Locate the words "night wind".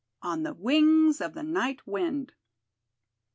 1.43-2.33